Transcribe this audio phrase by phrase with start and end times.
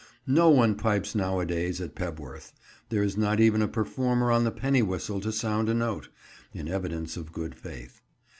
[0.25, 2.53] No one pipes nowadays at Pebworth;
[2.89, 6.09] there is not even a performer on the penny whistle to sound a note,
[6.55, 8.01] in evidence of good faith.